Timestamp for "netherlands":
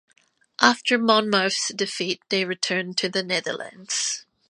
3.21-4.25